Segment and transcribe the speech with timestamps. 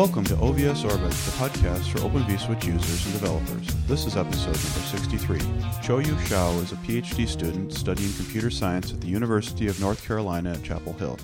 [0.00, 3.66] Welcome to OVS Orbit, the podcast for Open vSwitch users and developers.
[3.84, 5.38] This is episode number 63.
[5.82, 10.52] Qiuyu Xiao is a PhD student studying computer science at the University of North Carolina
[10.52, 11.18] at Chapel Hill.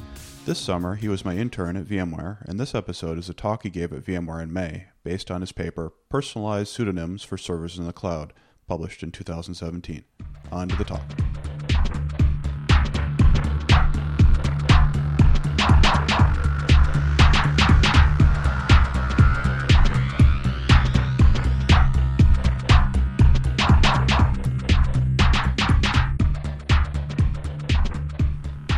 [0.44, 3.70] This summer, he was my intern at VMware, and this episode is a talk he
[3.70, 7.94] gave at VMware in May, based on his paper, Personalized Pseudonyms for Servers in the
[7.94, 8.34] Cloud,
[8.68, 10.04] published in 2017.
[10.52, 11.00] On to the talk.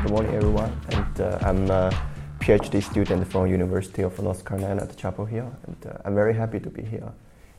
[0.08, 0.80] Good morning, everyone.
[0.88, 1.92] And uh, I'm a
[2.40, 6.58] PhD student from University of North Carolina at Chapel Hill, and uh, I'm very happy
[6.60, 7.12] to be here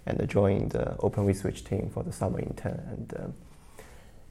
[0.08, 2.82] and uh, join the Open vSwitch team for the summer intern.
[2.90, 3.34] And um,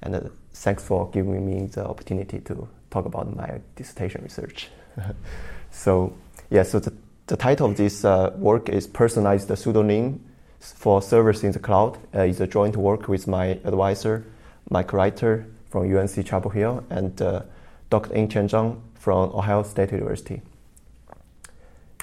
[0.03, 0.21] and uh,
[0.53, 4.67] thanks for giving me the opportunity to talk about my dissertation research.
[5.71, 6.13] so
[6.51, 6.93] yeah, so the,
[7.29, 10.25] the title of this uh, work is personalized pseudonym
[10.59, 11.97] for servers in the cloud.
[12.13, 14.25] Uh, it's a joint work with my advisor,
[14.71, 17.23] Mike Reiter from UNC Chapel Hill, and
[17.91, 18.15] Dr.
[18.15, 20.43] Yinqian Zhang from Ohio State University.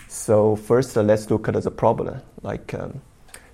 [0.08, 2.22] So first, uh, let's look at the problem.
[2.42, 3.02] Like, um,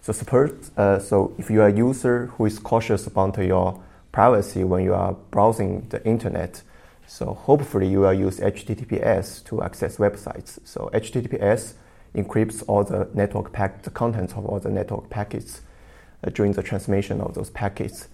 [0.02, 4.64] so suppose, uh, so if you are a user who is cautious about your privacy
[4.64, 6.62] when you are browsing the internet,
[7.08, 10.60] so hopefully you will use HTTPS to access websites.
[10.64, 11.74] So HTTPS
[12.16, 15.62] encrypts all the network pack, the contents of all the network packets
[16.24, 18.08] uh, during the transmission of those packets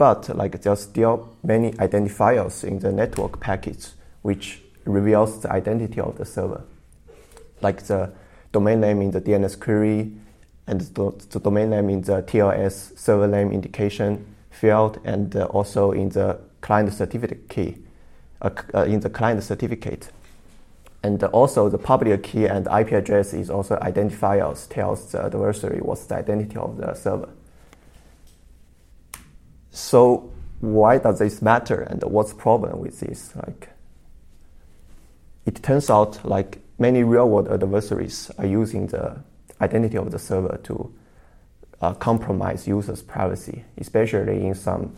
[0.00, 6.16] but like there's still many identifiers in the network packets which reveals the identity of
[6.16, 6.62] the server,
[7.60, 8.10] like the
[8.50, 10.10] domain name in the DNS query
[10.66, 15.92] and the, the domain name in the TLS server name indication field, and uh, also
[15.92, 17.76] in the client certificate key,
[18.40, 20.10] uh, uh, in the client certificate.
[21.02, 26.04] And also the public key and IP address is also identifiers tells the adversary what's
[26.06, 27.28] the identity of the server.
[29.70, 33.34] So why does this matter and what's the problem with this?
[33.36, 33.70] Like,
[35.46, 39.22] it turns out like many real-world adversaries are using the
[39.60, 40.94] identity of the server to
[41.80, 44.96] uh, compromise users' privacy, especially in some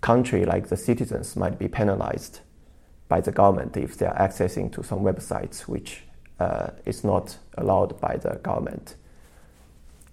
[0.00, 2.40] country like the citizens might be penalized
[3.08, 6.02] by the government if they are accessing to some websites which
[6.40, 8.96] uh, is not allowed by the government.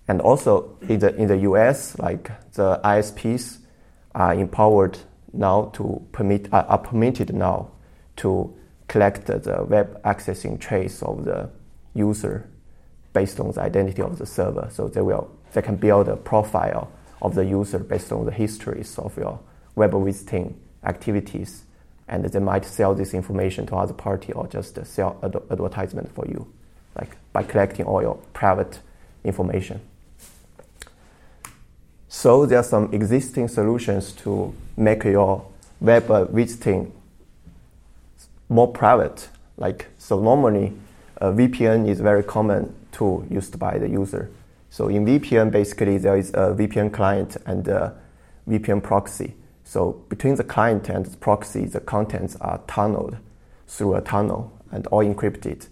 [0.08, 3.61] And also in the in the U.S., like the ISPs
[4.14, 4.98] are empowered
[5.34, 7.70] now to permit are permitted now
[8.18, 8.54] to
[8.88, 11.50] collect the web accessing trace of the
[11.94, 12.50] user
[13.14, 14.68] based on the identity of the server.
[14.72, 16.92] So they will they can build a profile
[17.22, 19.40] of the user based on the histories of your
[19.76, 21.64] web visiting activities,
[22.08, 26.26] and they might sell this information to other party or just sell ad- advertisement for
[26.28, 26.52] you,
[26.96, 28.80] like by collecting all your private
[29.24, 29.80] information.
[32.14, 35.46] So there are some existing solutions to make your
[35.80, 36.92] web uh, visiting
[38.50, 39.30] more private.
[39.56, 40.74] Like so, normally
[41.22, 44.30] uh, a VPN is very common tool used by the user.
[44.70, 47.96] So in VPN, basically there is a VPN client and a
[48.48, 49.36] VPN proxy.
[49.64, 53.16] So between the client and the proxy, the contents are tunneled
[53.68, 55.70] through a tunnel and all encrypted.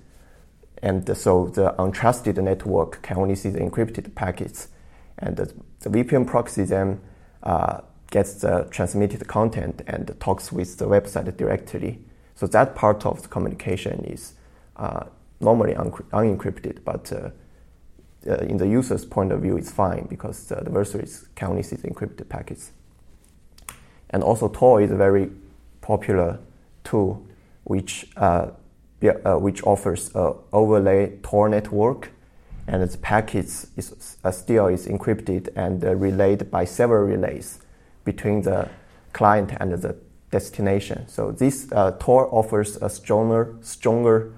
[0.81, 4.69] And so the untrusted network can only see the encrypted packets
[5.17, 7.00] and the, the VPN proxy then
[7.44, 7.81] uh,
[8.12, 12.00] gets the transmitted content and talks with the website directly.
[12.35, 14.34] So that part of the communication is
[14.75, 15.06] uh,
[15.39, 17.29] normally un- unencrypted, but uh,
[18.28, 21.75] uh, in the user's point of view, it's fine because the adversaries can only see
[21.75, 22.72] the encrypted packets.
[24.09, 25.31] And also, Tor is a very
[25.81, 26.39] popular
[26.84, 27.25] tool
[27.63, 28.47] which uh,
[29.01, 32.12] uh, which offers a overlay Tor network
[32.69, 37.60] and its packets is, uh, still is encrypted and uh, relayed by several relays
[38.06, 38.69] between the
[39.12, 39.95] client and the
[40.30, 41.07] destination.
[41.07, 44.31] So this uh, Tor offers a stronger, stronger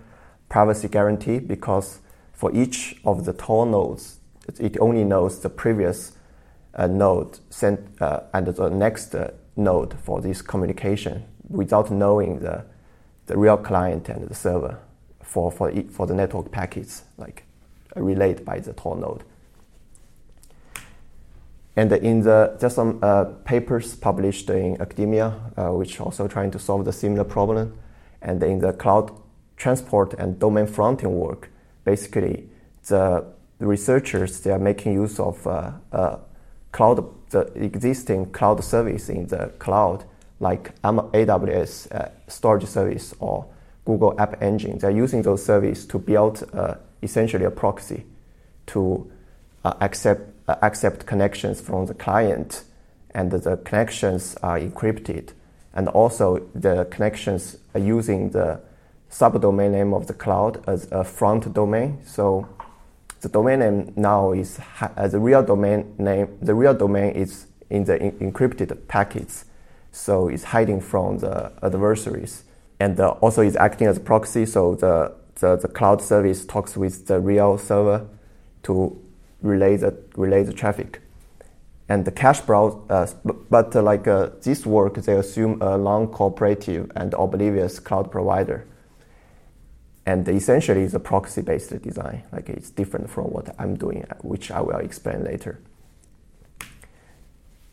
[0.47, 1.99] privacy guarantee because
[2.31, 4.19] for each of the Tor nodes,
[4.59, 6.13] it only knows the previous
[6.73, 9.13] uh, node sent uh, and the next
[9.57, 12.63] node for this communication without knowing the,
[13.25, 14.79] the real client and the server
[15.21, 17.03] for, for, for the network packets.
[17.17, 17.43] Like
[17.95, 19.23] relayed by the Tor node.
[21.75, 26.59] And in the, there's some uh, papers published in academia, uh, which also trying to
[26.59, 27.77] solve the similar problem.
[28.21, 29.11] And in the cloud
[29.55, 31.49] transport and domain fronting work,
[31.85, 32.49] basically
[32.87, 33.25] the
[33.59, 36.17] researchers they are making use of uh, uh
[36.71, 40.03] cloud, the existing cloud service in the cloud,
[40.39, 43.45] like AWS uh, storage service or
[43.85, 44.77] Google App Engine.
[44.77, 46.43] They're using those services to build
[47.01, 48.05] essentially a proxy
[48.67, 49.11] to
[49.63, 52.63] uh, accept uh, accept connections from the client,
[53.13, 55.33] and the connections are encrypted,
[55.73, 58.59] and also the connections are using the
[59.09, 61.99] subdomain name of the cloud as a front domain.
[62.05, 62.47] So
[63.21, 64.59] the domain name now is
[64.95, 66.37] as a real domain name.
[66.41, 69.45] The real domain is in the in- encrypted packets,
[69.91, 72.43] so it's hiding from the adversaries,
[72.79, 74.45] and uh, also is acting as a proxy.
[74.45, 78.07] So the, the the cloud service talks with the real server
[78.63, 78.97] to
[79.41, 81.01] relay the relay the traffic,
[81.89, 82.77] and the cache browser.
[82.89, 83.07] Uh,
[83.49, 88.65] but uh, like uh, this work, they assume a non-cooperative and oblivious cloud provider
[90.05, 92.23] and essentially it's a proxy-based design.
[92.31, 95.59] Like it's different from what I'm doing, which I will explain later.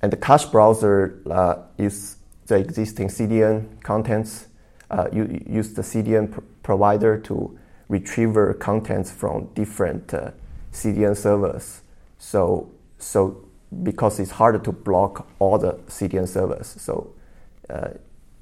[0.03, 2.17] And the cache browser uh, use
[2.47, 4.47] the existing CDN contents,
[4.91, 10.31] uh, you use the CDN provider to retrieve contents from different uh,
[10.71, 11.81] CDN servers.
[12.19, 13.49] So, so
[13.83, 17.15] because it's harder to block all the CDN servers, so
[17.71, 17.93] uh,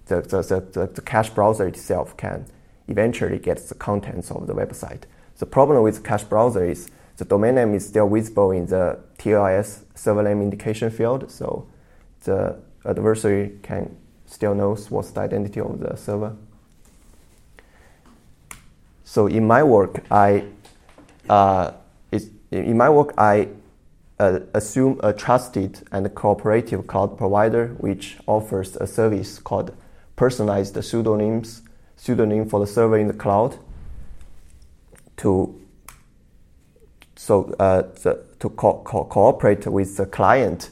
[0.06, 0.42] the, the,
[0.72, 2.46] the, the cache browser itself can
[2.88, 5.02] eventually get the contents of the website.
[5.38, 9.84] The problem with cache browser is the domain name is still visible in the TLS
[9.94, 11.68] server name indication field, so
[12.24, 13.96] the adversary can
[14.26, 16.34] still knows what's the identity of the server.
[19.06, 20.44] So in my work, I
[21.30, 21.72] uh,
[22.50, 23.48] in my work I
[24.18, 29.74] uh, assume a trusted and cooperative cloud provider which offers a service called
[30.16, 31.62] personalized pseudonyms
[31.94, 33.56] pseudonym for the server in the cloud
[35.18, 35.54] to
[37.14, 40.70] so uh, the, to co- co- cooperate with the client.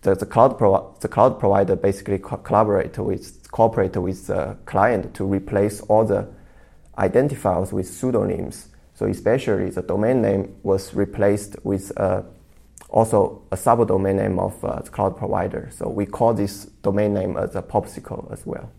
[0.00, 5.12] The, the cloud pro- the cloud provider basically co- collaborate with cooperate with the client
[5.14, 6.26] to replace all the
[7.00, 8.68] identifiers with pseudonyms.
[8.94, 12.22] So especially the domain name was replaced with uh,
[12.90, 15.70] also a subdomain name of uh, the cloud provider.
[15.72, 18.70] So we call this domain name as a popsicle as well.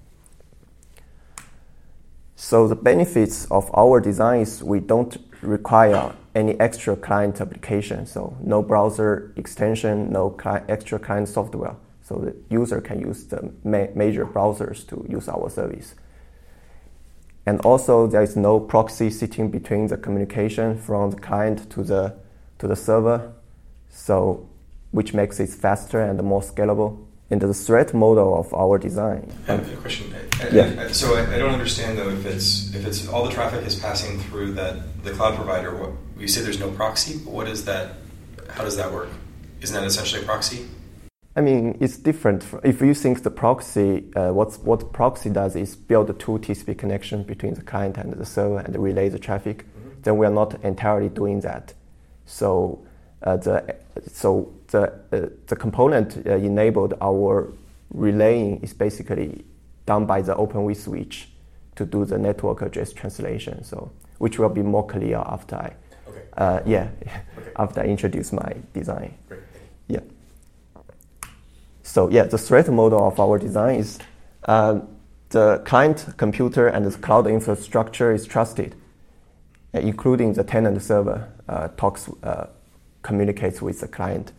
[2.35, 8.05] So the benefits of our design is we don't require any extra client application.
[8.05, 11.75] So no browser extension, no cli- extra client software.
[12.01, 15.95] So the user can use the ma- major browsers to use our service.
[17.45, 22.15] And also there is no proxy sitting between the communication from the client to the
[22.59, 23.33] to the server.
[23.89, 24.47] So
[24.91, 26.97] which makes it faster and more scalable
[27.29, 29.31] into the threat model of our design.
[29.47, 30.13] I have a question.
[30.41, 30.85] I, yeah.
[30.85, 33.79] I, so I, I, don't understand though if it's if it's all the traffic is
[33.79, 35.73] passing through that the cloud provider.
[35.75, 37.93] What you say there's no proxy, but what is that?
[38.49, 39.09] How does that work?
[39.61, 40.67] Isn't that essentially a proxy?
[41.35, 42.45] I mean, it's different.
[42.63, 46.77] If you think the proxy, uh, what's, what proxy does is build a two TCP
[46.77, 49.65] connection between the client and the server and relay the traffic.
[49.65, 50.01] Mm-hmm.
[50.01, 51.73] Then we are not entirely doing that.
[52.25, 52.85] So
[53.23, 53.75] uh, the
[54.11, 57.53] so the uh, the component uh, enabled our
[57.93, 59.43] relaying is basically
[59.85, 61.25] done by the Open vSwitch
[61.75, 63.63] to do the network address translation.
[63.63, 65.73] So which will be more clear after I
[66.07, 66.23] okay.
[66.37, 67.21] uh, yeah okay.
[67.57, 69.13] after I introduce my design.
[69.27, 69.41] Great.
[69.87, 69.99] Yeah.
[71.91, 73.99] So yeah, the threat model of our design is
[74.45, 74.87] um,
[75.27, 78.75] the client computer and the cloud infrastructure is trusted,
[79.75, 82.47] uh, including the tenant server uh, talks uh,
[83.01, 84.31] communicates with the client.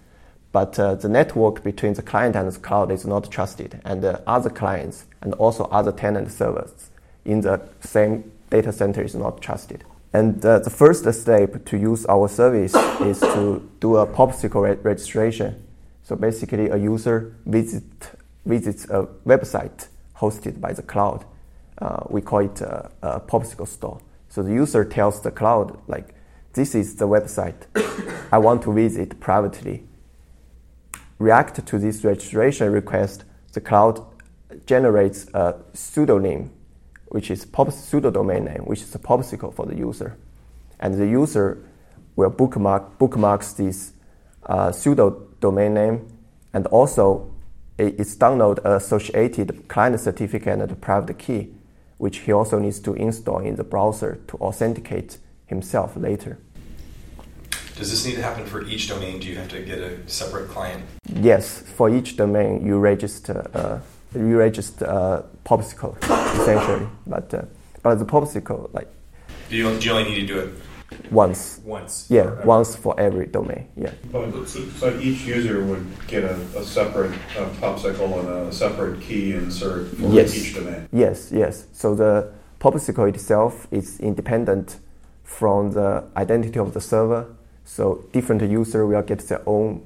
[0.50, 4.20] But uh, the network between the client and the cloud is not trusted, and uh,
[4.26, 6.88] other clients and also other tenant servers
[7.26, 9.84] in the same data center is not trusted.
[10.14, 14.78] And uh, the first step to use our service is to do a popsicle re-
[14.82, 15.62] registration.
[16.02, 17.84] So basically, a user visit,
[18.44, 21.24] visits a website hosted by the cloud.
[21.78, 24.00] Uh, we call it a, a popsicle store.
[24.28, 26.14] So the user tells the cloud, like,
[26.54, 27.66] this is the website
[28.32, 29.84] I want to visit privately.
[31.18, 34.04] React to this registration request, the cloud
[34.66, 36.50] generates a pseudonym,
[37.06, 40.16] which is pop pseudo domain name, which is a popsicle for the user.
[40.80, 41.62] And the user
[42.16, 43.92] will bookmark bookmarks this
[44.46, 46.08] uh, pseudo domain name
[46.54, 47.30] and also
[47.78, 51.48] it's download associated client certificate and private key,
[51.98, 56.38] which he also needs to install in the browser to authenticate himself later.
[57.76, 59.18] Does this need to happen for each domain?
[59.18, 60.84] Do you have to get a separate client?
[61.08, 63.80] Yes, for each domain you register uh,
[64.14, 65.96] you register uh, popsicle
[66.38, 67.42] essentially, but uh,
[67.82, 68.88] but the popsicle like.
[69.48, 70.50] Do you, do you only need to do it
[71.10, 71.60] once?
[71.64, 72.06] Once.
[72.08, 72.44] Yeah, okay.
[72.44, 73.68] once for every domain.
[73.76, 73.92] Yeah.
[74.10, 79.32] But, so each user would get a, a separate uh, popsicle and a separate key
[79.32, 80.36] insert for yes.
[80.36, 80.88] each domain.
[80.92, 81.66] Yes, yes.
[81.72, 84.78] So the popsicle itself is independent
[85.24, 87.26] from the identity of the server.
[87.64, 89.82] So different user will get their own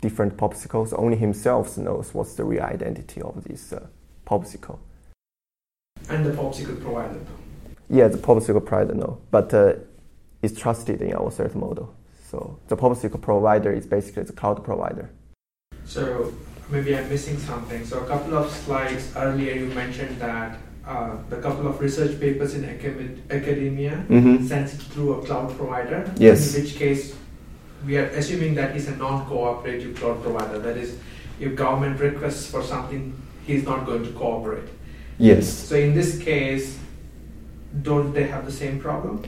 [0.00, 0.92] different popsicles.
[0.96, 3.86] Only himself knows what's the real identity of this uh,
[4.26, 4.78] popsicle.
[6.08, 7.20] And the popsicle provider.
[7.88, 9.74] Yeah, the popsicle provider no, but uh,
[10.42, 11.94] it's trusted in our threat model.
[12.30, 15.10] So the popsicle provider is basically the cloud provider.
[15.84, 16.32] So
[16.70, 17.84] maybe I'm missing something.
[17.84, 22.54] So a couple of slides earlier, you mentioned that uh, the couple of research papers
[22.54, 22.64] in
[23.30, 24.44] academia mm-hmm.
[24.46, 26.10] sends it through a cloud provider.
[26.16, 26.54] Yes.
[26.54, 27.14] In which case,
[27.86, 30.58] we are assuming that he's a non-cooperative cloud provider.
[30.58, 30.98] That is,
[31.38, 33.14] if government requests for something,
[33.46, 34.68] he's not going to cooperate.
[35.18, 35.48] Yes.
[35.48, 36.78] So in this case,
[37.80, 39.24] don't they have the same problem?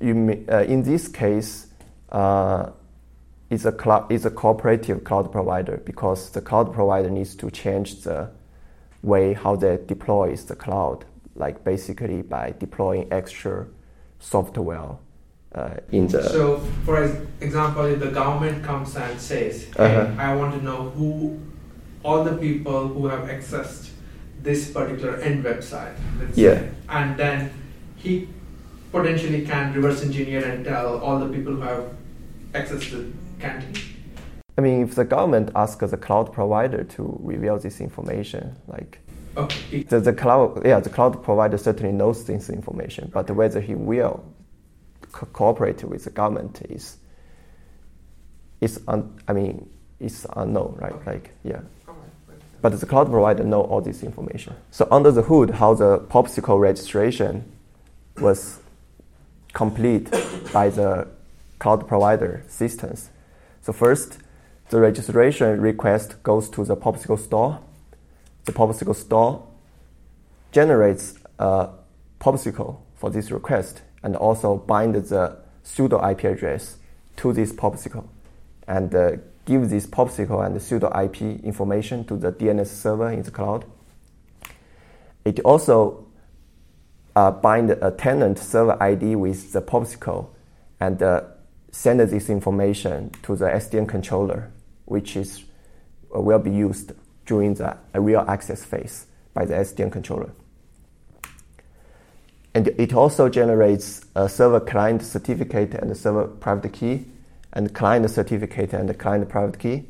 [0.00, 1.66] You may, uh, in this case,
[2.10, 2.70] uh,
[3.50, 8.02] it's a cloud, it's a cooperative cloud provider because the cloud provider needs to change
[8.02, 8.30] the
[9.02, 13.66] way how they deploy the cloud, like basically by deploying extra
[14.20, 14.96] software
[15.54, 16.22] uh, in the.
[16.22, 17.02] So, for
[17.40, 20.22] example, if the government comes and says, "Hey, uh-huh.
[20.22, 21.38] I want to know who
[22.02, 23.90] all the people who have accessed
[24.42, 25.94] this particular end website,"
[26.34, 26.54] yeah.
[26.54, 27.50] Say, and then
[28.02, 28.28] he
[28.90, 31.94] potentially can reverse engineer and tell all the people who have
[32.54, 33.74] access to canteen.
[34.58, 38.98] I mean, if the government asks the cloud provider to reveal this information, like
[39.36, 39.84] okay.
[39.84, 44.22] the, the cloud, yeah, the cloud provider certainly knows this information, but whether he will
[45.12, 46.98] co- cooperate with the government is,
[48.60, 50.92] is un, I mean, it's unknown, right?
[50.92, 51.12] Okay.
[51.12, 51.60] Like, yeah.
[52.60, 54.54] But the cloud provider know all this information.
[54.70, 57.50] So under the hood, how the popsicle registration
[58.20, 58.60] was
[59.52, 60.10] complete
[60.52, 61.08] by the
[61.58, 63.10] cloud provider systems.
[63.60, 64.18] So first,
[64.70, 67.60] the registration request goes to the Popsicle store.
[68.44, 69.46] The Popsicle store
[70.50, 71.68] generates a
[72.20, 76.76] Popsicle for this request and also bind the pseudo IP address
[77.16, 78.08] to this Popsicle
[78.66, 79.12] and uh,
[79.46, 83.64] this Popsicle and pseudo IP information to the DNS server in the cloud.
[85.24, 86.06] It also
[87.14, 90.28] uh, bind a tenant server ID with the Popsicle
[90.80, 91.22] and uh,
[91.70, 94.50] send this information to the SDN controller
[94.84, 95.44] which is
[96.14, 96.92] uh, will be used
[97.26, 100.30] during the real access phase by the SDN controller.
[102.54, 107.06] And it also generates a server client certificate and a server private key,
[107.52, 109.84] and client certificate and client private key.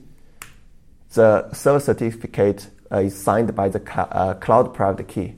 [1.12, 5.34] The server certificate uh, is signed by the cl- uh, cloud private key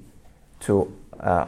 [0.61, 1.47] to, uh,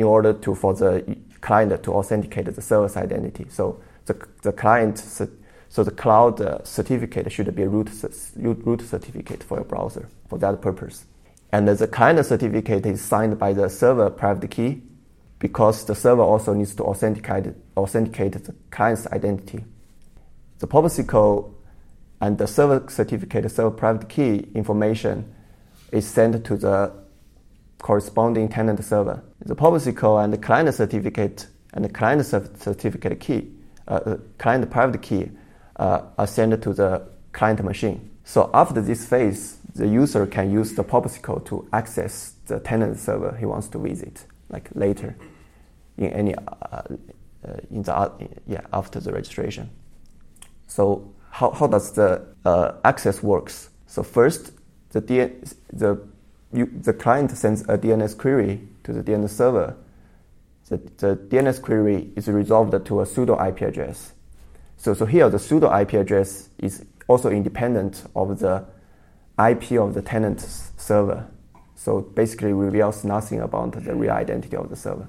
[0.00, 3.46] in order to, for the client to authenticate the server's identity.
[3.48, 4.98] So the, the client
[5.68, 7.90] so the cloud uh, certificate should be a root,
[8.36, 11.04] root certificate for your browser for that purpose.
[11.52, 14.82] And the client certificate is signed by the server private key
[15.38, 19.64] because the server also needs to authenticate, authenticate the client's identity.
[20.58, 21.54] The Popsicle
[22.20, 25.32] and the server certificate, server private key information
[25.92, 26.99] is sent to the
[27.82, 29.22] corresponding tenant server.
[29.44, 33.48] The Popsicle and the client certificate and the client certificate key,
[33.88, 35.30] uh, uh client private key
[35.76, 38.10] uh, are sent to the client machine.
[38.24, 43.36] So after this phase, the user can use the Popsicle to access the tenant server
[43.38, 45.16] he wants to visit, like later,
[45.96, 46.40] in any uh,
[46.72, 46.82] uh,
[47.70, 49.70] in the yeah after the registration.
[50.66, 53.70] So how, how does the uh, access works?
[53.86, 54.52] So first,
[54.90, 55.00] the
[55.72, 56.00] the
[56.52, 59.76] you, the client sends a DNS query to the DNS server.
[60.68, 64.12] The, the DNS query is resolved to a pseudo IP address
[64.80, 68.64] so, so here the pseudo IP address is also independent of the
[69.38, 71.26] IP of the tenant server.
[71.76, 75.06] So basically reveals nothing about the real identity of the server.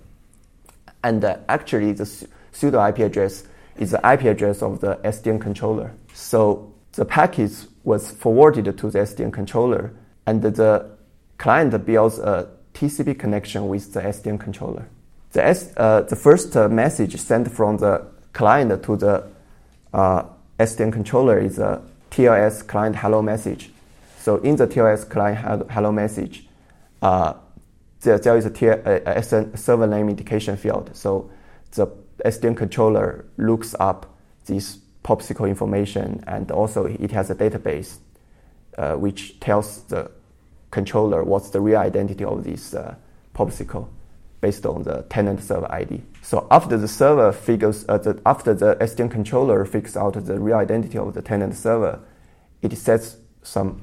[1.05, 2.05] And uh, actually the
[2.51, 3.45] pseudo IP address
[3.77, 5.93] is the IP address of the SDN controller.
[6.13, 9.93] So the packet was forwarded to the SDN controller
[10.25, 10.97] and the
[11.41, 14.85] client builds a TCP connection with the SDN controller.
[15.31, 19.23] The, S, uh, the first uh, message sent from the client to the
[19.91, 20.23] uh,
[20.59, 21.81] SDN controller is a
[22.11, 23.71] TLS client hello message.
[24.19, 26.45] So in the TLS client hello message,
[27.01, 27.33] uh,
[28.01, 30.91] there, there is a, server name indication field.
[30.93, 31.31] So
[31.71, 31.87] the
[32.23, 37.97] SDN controller looks up this popsicle information and also it has a database
[38.77, 40.11] uh, which tells the
[40.71, 42.95] controller what's the real identity of this uh,
[43.35, 43.87] popsicle
[44.41, 46.01] based on the tenant server ID.
[46.23, 50.57] So after the server figures, uh, the, after the SDN controller figures out the real
[50.57, 51.99] identity of the tenant server,
[52.63, 53.81] it sets some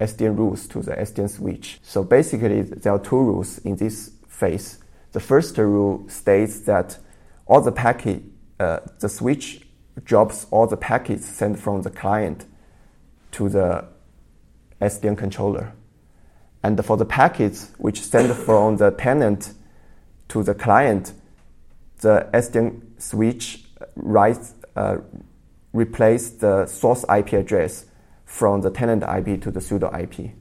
[0.00, 1.78] SDN rules to the SDN switch.
[1.82, 4.78] So basically, there are two rules in this phase.
[5.12, 6.98] The first rule states that
[7.46, 8.22] all the packet,
[8.58, 9.66] uh, the switch
[10.04, 12.46] drops all the packets sent from the client
[13.32, 13.84] to the
[14.80, 15.72] SDN controller.
[16.62, 19.52] And for the packets which send from the tenant
[20.28, 21.12] to the client,
[22.00, 24.98] the SDN switch writes, uh,
[25.72, 27.86] replace the source IP address
[28.24, 30.32] from the tenant IP to the pseudo IP,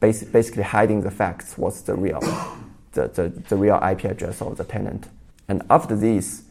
[0.00, 2.20] basically hiding the facts what's the real,
[2.92, 5.08] the, the, the real IP address of the tenant.
[5.48, 6.42] And after this,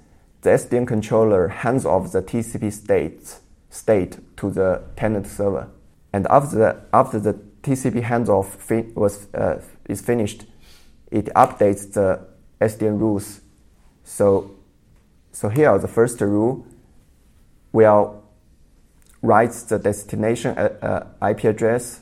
[0.42, 3.36] the SDN controller hands off the TCP state,
[3.70, 5.70] state to the tenant server.
[6.14, 7.34] And after after the
[7.66, 10.46] TCP handoff was, uh, is finished,
[11.12, 12.24] it updates the
[12.62, 13.42] SDN rules.
[14.04, 14.52] So,
[15.32, 16.66] so here the first rule
[17.72, 18.24] will
[19.24, 22.02] write the destination uh, uh IP address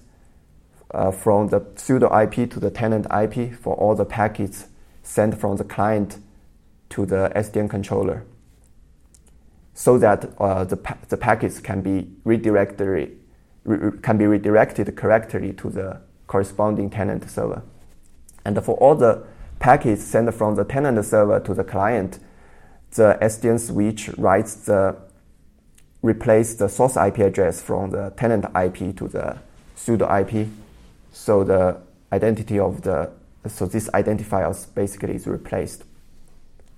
[0.91, 4.67] uh, from the pseudo IP to the tenant IP for all the packets
[5.01, 6.17] sent from the client
[6.89, 8.25] to the SDN controller
[9.73, 13.11] so that uh, the, pa- the packets can be redirected, re-
[14.01, 17.63] can be redirected correctly to the corresponding tenant server.
[18.45, 19.23] And for all the
[19.59, 22.19] packets sent from the tenant server to the client,
[22.91, 24.95] the SDN switch writes the
[26.01, 29.37] replace the source IP address from the tenant IP to the
[29.75, 30.47] pseudo IP.
[31.11, 31.77] So the
[32.11, 33.11] identity of the
[33.47, 35.83] so this identifiers basically is replaced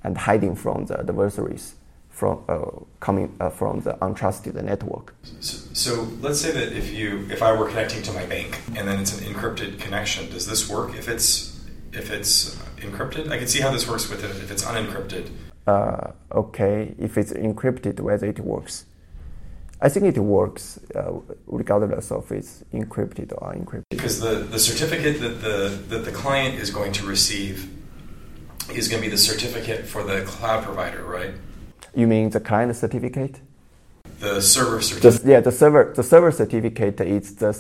[0.04, 1.75] and hiding from the adversaries
[2.15, 2.65] from uh,
[3.01, 5.13] coming uh, from the untrusted network.
[5.41, 8.88] So, so, let's say that if you if I were connecting to my bank and
[8.88, 11.60] then it's an encrypted connection, does this work if it's
[11.91, 13.29] if it's encrypted?
[13.31, 15.29] I can see how this works with it if it's unencrypted.
[15.67, 18.86] Uh, okay, if it's encrypted, whether it works.
[19.81, 21.12] I think it works uh,
[21.48, 23.84] regardless of it's encrypted or unencrypted.
[23.89, 25.57] Because the, the certificate that the
[25.90, 27.70] that the client is going to receive
[28.74, 31.33] is going to be the certificate for the cloud provider, right?
[31.96, 33.40] You mean the client certificate?
[34.20, 35.24] The server certificate.
[35.24, 37.58] The, yeah, the server the server certificate is the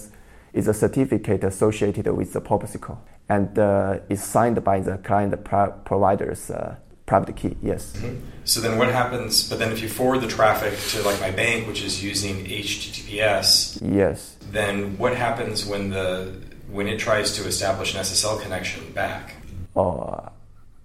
[0.53, 5.71] is a certificate associated with the POPSICLE and uh, is signed by the client pro-
[5.83, 7.57] provider's uh, private key.
[7.61, 7.93] Yes.
[7.97, 8.15] Mm-hmm.
[8.45, 9.49] So then, what happens?
[9.49, 13.81] But then, if you forward the traffic to like my bank, which is using HTTPS,
[13.81, 14.37] yes.
[14.51, 16.33] Then what happens when the
[16.69, 19.35] when it tries to establish an SSL connection back?
[19.75, 20.29] Oh,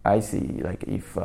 [0.05, 0.61] I see.
[0.63, 1.17] Like if.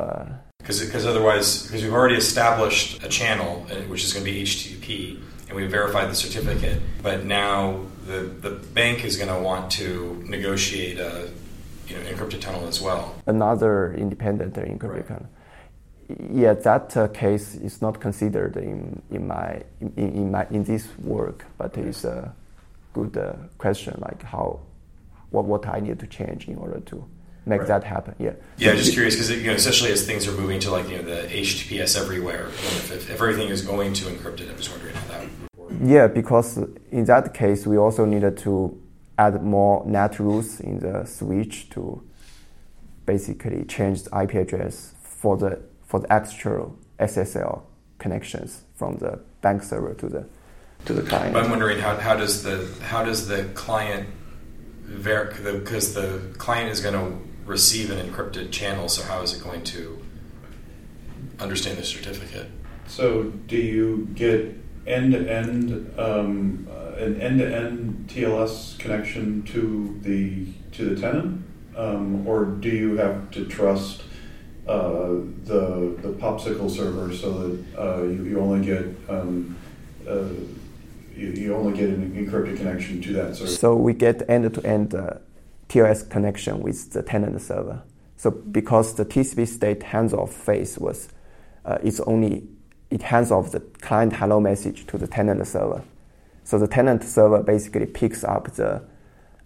[0.80, 5.20] Because otherwise, because we've already established a channel, uh, which is going to be HTTP,
[5.48, 10.22] and we've verified the certificate, but now the, the bank is going to want to
[10.26, 11.30] negotiate a
[11.86, 13.14] you know, encrypted tunnel as well.
[13.26, 15.08] Another independent encrypted right.
[15.08, 15.28] tunnel.
[16.32, 20.86] Yeah, that uh, case is not considered in, in my in, in my in this
[20.98, 22.32] work, but it's a
[22.92, 23.94] good uh, question.
[24.00, 24.60] Like how,
[25.30, 27.04] what what I need to change in order to
[27.46, 27.68] make right.
[27.68, 28.14] that happen.
[28.18, 28.32] Yeah.
[28.58, 30.96] Yeah, I'm just curious because you know, especially as things are moving to like you
[30.96, 35.06] know the HTTPS everywhere, if, if, everything is going to encrypted, I'm just wondering how
[35.08, 35.28] that.
[35.56, 35.80] Would work.
[35.82, 36.58] Yeah, because
[36.90, 38.78] in that case, we also needed to
[39.16, 42.02] add more NAT rules in the switch to
[43.06, 47.62] basically change the IP address for the for the actual SSL
[47.98, 50.26] connections from the bank server to the
[50.84, 51.32] to the client.
[51.32, 54.08] But I'm wondering how, how does the how does the client
[54.86, 59.42] because the, the client is going to receive an encrypted channel, so how is it
[59.42, 59.98] going to
[61.40, 62.50] understand the certificate?
[62.86, 64.54] So do you get
[64.86, 65.88] end to end
[66.98, 71.44] an end to end TLS connection to the to the tenant,
[71.76, 74.02] um, or do you have to trust
[74.66, 75.08] uh,
[75.44, 79.56] the the POPSICLE server so that uh, you, you only get um,
[80.08, 80.28] uh,
[81.14, 83.50] you, you, only get an encrypted connection to that server?
[83.50, 84.94] So we get end to end
[85.68, 87.82] TLS connection with the tenant server.
[88.16, 91.08] So because the TCP state hands-off phase was,
[91.64, 92.48] uh, it's only
[92.90, 95.82] it hands off the client hello message to the tenant server.
[96.44, 98.82] So the tenant server basically picks up the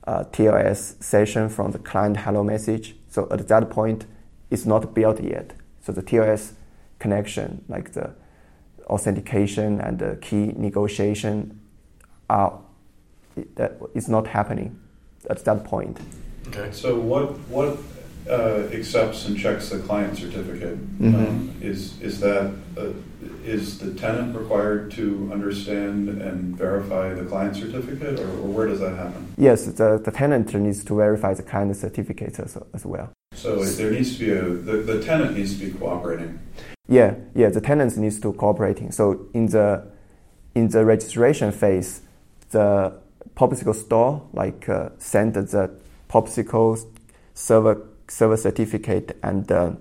[0.06, 2.96] uh, TLS session from the client hello message.
[3.08, 4.04] So at that point,
[4.50, 5.54] it's not built yet.
[5.80, 6.52] So the TLS
[6.98, 8.14] connection, like the
[8.86, 11.60] authentication and the key negotiation,
[12.28, 12.60] are
[13.54, 14.78] that is not happening
[15.28, 15.98] at that point.
[16.48, 16.70] Okay.
[16.72, 17.78] So what what
[18.28, 20.78] uh, accepts and checks the client certificate?
[20.98, 21.14] Mm-hmm.
[21.14, 22.92] Um, is is that uh,
[23.44, 28.80] is the tenant required to understand and verify the client certificate, or, or, where does
[28.80, 29.34] that happen?
[29.36, 33.10] Yes, the, the tenant needs to verify the client certificate as, as well.
[33.34, 36.38] So there needs to be a the, the tenant needs to be cooperating.
[36.88, 38.92] Yeah, yeah, the tenant needs to cooperating.
[38.92, 39.86] So in the
[40.54, 42.02] in the registration phase,
[42.50, 42.92] the
[43.34, 45.70] POPSICLE store like uh, send the
[46.08, 46.78] POPSICLE
[47.34, 49.72] server server certificate and uh,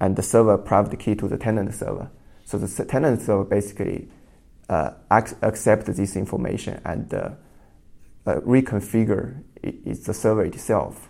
[0.00, 2.10] and the server private key to the tenant server.
[2.44, 4.08] So the tenant server basically
[4.68, 7.30] uh, ac- accept this information and uh,
[8.26, 11.08] uh, reconfigure it, it's the server itself.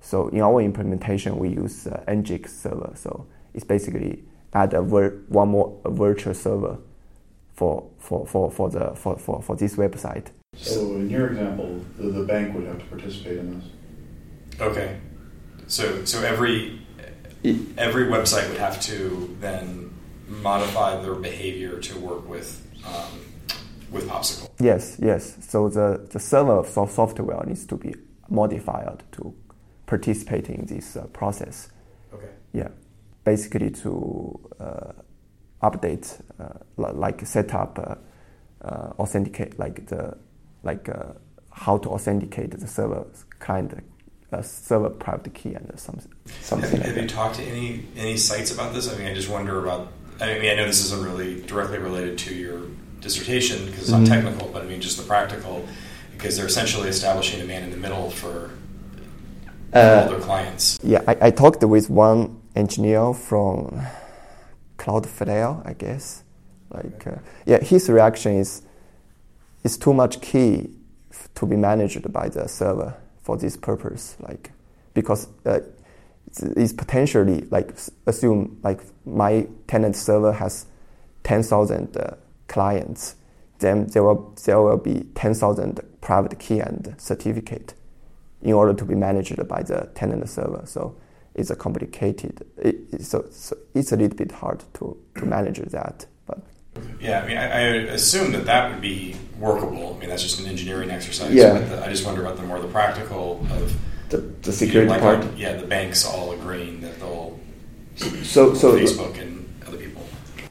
[0.00, 2.02] So in our implementation, we use uh,
[2.46, 2.92] server.
[2.94, 6.78] So it's basically add a vir- one more virtual server
[7.52, 10.28] for, for, for, for, the, for, for, for this website.
[10.62, 14.60] So in your example, the, the bank would have to participate in this.
[14.60, 14.98] Okay.
[15.66, 16.80] So so every
[17.78, 19.90] every website would have to then
[20.28, 23.20] modify their behavior to work with um,
[23.90, 24.50] with Popsicle.
[24.60, 25.36] Yes, yes.
[25.48, 27.94] So the, the server of software needs to be
[28.28, 29.34] modified to
[29.86, 31.70] participate in this uh, process.
[32.12, 32.28] Okay.
[32.52, 32.68] Yeah,
[33.24, 34.92] basically to uh,
[35.62, 37.94] update, uh, like set up, uh,
[38.64, 40.16] uh, authenticate, like the
[40.62, 41.12] like uh,
[41.52, 43.06] how to authenticate the server
[43.38, 43.72] client
[44.32, 46.12] a server private key and something.
[46.40, 48.92] something have, like have you talked to any any sites about this?
[48.92, 49.88] I mean, I just wonder about.
[50.20, 52.60] I mean, I know this isn't really directly related to your
[53.00, 54.08] dissertation because it's not Mhm.
[54.08, 55.64] technical, but I mean, just the practical,
[56.12, 58.50] because they're essentially establishing a man in the middle for,
[59.72, 60.78] for Uh, all their clients.
[60.82, 63.80] Yeah, I, I talked with one engineer from
[64.76, 66.22] Cloudflare, I guess.
[66.70, 68.62] Like, uh, yeah, his reaction is
[69.64, 70.70] it's too much key
[71.34, 74.16] to be managed by the server for this purpose.
[74.20, 74.52] Like,
[74.94, 75.60] because uh,
[76.56, 77.74] it's, potentially like
[78.06, 80.66] assume like my tenant server has
[81.22, 82.14] ten thousand uh,
[82.48, 83.16] clients,
[83.58, 87.74] then there will there will be ten thousand private key and certificate
[88.42, 90.62] in order to be managed by the tenant server.
[90.64, 90.96] So
[91.34, 92.46] it's a complicated.
[92.56, 96.06] It- so, so it's a little bit hard to, to manage that.
[97.00, 97.64] Yeah, I mean, I, I
[97.94, 99.94] assume that that would be workable.
[99.96, 101.32] I mean, that's just an engineering exercise.
[101.34, 101.54] Yeah.
[101.58, 103.74] But the, I just wonder about the more the practical of
[104.10, 105.36] the, the you security know, like part.
[105.36, 107.38] yeah, the banks all agreeing that they'll
[108.22, 110.02] So so Facebook and other people.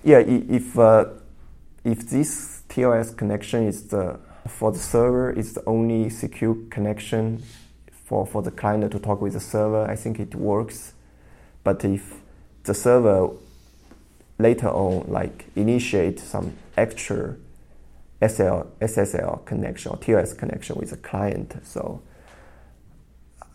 [0.03, 1.05] yeah, if uh,
[1.83, 7.43] if this TLS connection is the for the server is the only secure connection
[8.05, 10.93] for, for the client to talk with the server, I think it works.
[11.63, 12.15] But if
[12.63, 13.29] the server
[14.39, 17.35] later on like initiate some extra
[18.21, 22.01] SL, SSL connection or TLS connection with the client, so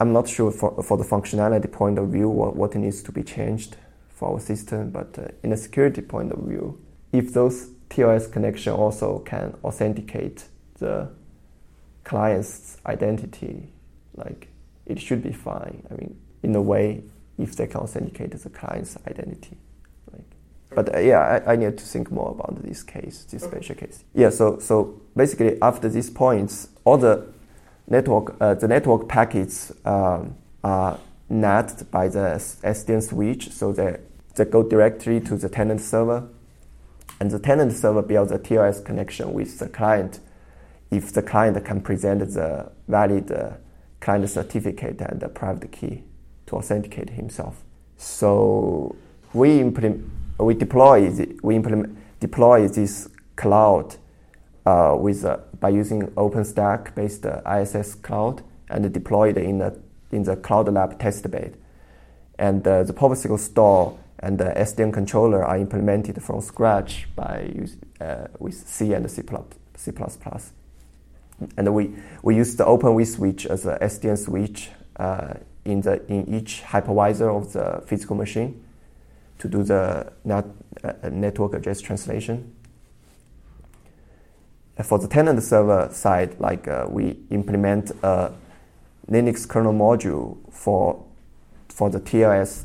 [0.00, 3.22] I'm not sure for, for the functionality point of view what, what needs to be
[3.22, 3.76] changed
[4.10, 6.80] for our system, but uh, in a security point of view,
[7.12, 10.44] if those TLS connection also can authenticate
[10.78, 11.10] the
[12.04, 13.68] client's identity,
[14.16, 14.48] like
[14.86, 15.86] it should be fine.
[15.90, 17.04] I mean, in a way,
[17.38, 19.56] if they can authenticate the client's identity.
[20.74, 24.04] But uh, yeah, I, I need to think more about this case, this special case.
[24.14, 24.30] Yeah.
[24.30, 27.26] So so basically, after these points, all the
[27.86, 30.98] network uh, the network packets um, are
[31.30, 33.98] NATed by the SDN switch, so they
[34.34, 36.28] they go directly to the tenant server,
[37.20, 40.20] and the tenant server builds a TLS connection with the client.
[40.90, 43.54] If the client can present the valid uh,
[44.00, 46.04] client certificate and the private key
[46.46, 47.64] to authenticate himself,
[47.96, 48.94] so
[49.32, 50.04] we implement
[50.38, 53.96] we deploy the, we implement deploy this cloud
[54.66, 59.78] uh, with uh, by using OpenStack based uh, IaaS cloud and deploy it in the
[60.10, 61.54] in the Cloud Lab testbed.
[62.38, 67.52] And uh, the Popsicle store and the SDN controller are implemented from scratch by
[68.00, 69.22] uh, with C and C++.
[69.76, 69.92] C++.
[71.56, 76.32] And we, we use the Open vSwitch as a SDN switch uh, in, the, in
[76.32, 78.63] each hypervisor of the physical machine
[79.38, 80.42] to do the uh,
[81.10, 82.54] network address translation.
[84.82, 88.32] For the tenant server side, like uh, we implement a
[89.10, 91.04] Linux kernel module for
[91.68, 92.64] for the TLS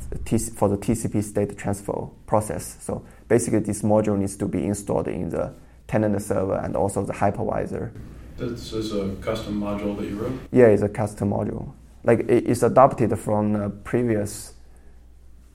[0.55, 2.77] for the TCP state transfer process.
[2.79, 5.53] So basically, this module needs to be installed in the
[5.87, 7.91] tenant server and also the hypervisor.
[8.37, 10.39] This is a custom module that you wrote?
[10.51, 11.73] Yeah, it's a custom module.
[12.03, 14.53] Like it's adopted from previous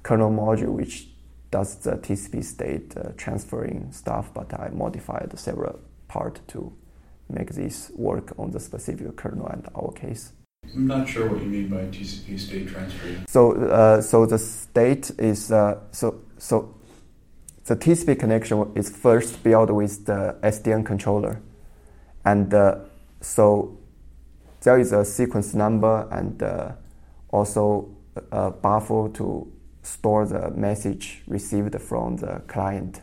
[0.04, 1.08] kernel module, which
[1.50, 6.72] does the TCP state uh, transferring stuff, but I modified several part to
[7.28, 10.32] make this work on the specific kernel and our case.
[10.74, 13.24] I'm not sure what you mean by TCP state transferring.
[13.28, 16.74] So, uh, so the state is uh, so so.
[17.66, 21.40] The TCP connection is first built with the SDN controller,
[22.24, 22.80] and uh,
[23.22, 23.78] so
[24.60, 26.72] there is a sequence number and uh,
[27.30, 27.88] also
[28.32, 29.50] a buffer to
[29.84, 33.00] store the message received from the client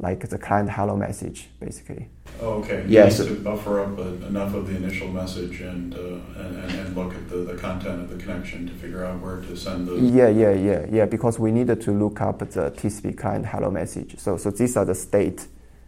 [0.00, 2.08] like the client hello message, basically.
[2.40, 2.84] Oh, okay.
[2.88, 3.18] Yes.
[3.18, 5.98] to buffer up a, enough of the initial message and, uh,
[6.36, 9.40] and, and and look at the, the content of the connection to figure out where
[9.40, 9.94] to send the.
[9.94, 11.06] Yeah, yeah, yeah, yeah.
[11.06, 14.18] Because we needed to look up the TCP client hello message.
[14.18, 15.46] So, so these are the state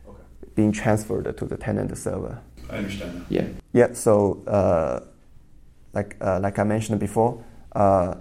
[0.09, 0.23] Okay.
[0.55, 2.41] being transferred to the tenant server.
[2.71, 3.25] I understand that.
[3.29, 3.47] Yeah.
[3.73, 3.93] Yeah.
[3.95, 5.01] So, uh,
[5.93, 8.15] like uh, like I mentioned before, uh,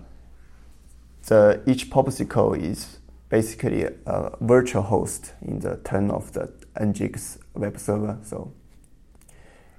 [1.27, 7.79] the each popsicle is basically a virtual host in the turn of the Nginx web
[7.79, 8.17] server.
[8.23, 8.51] So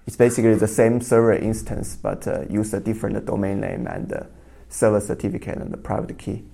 [0.06, 4.24] it's basically the same server instance, but uh, use a different domain name and uh,
[4.68, 6.44] server certificate and the private key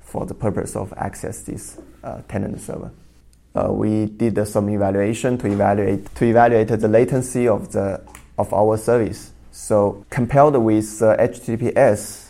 [0.00, 2.90] for the purpose of access this uh, tenant server.
[3.54, 8.00] Uh, we did uh, some evaluation to evaluate to evaluate the latency of the
[8.38, 9.32] of our service.
[9.52, 12.28] So compared with uh, HTTPS,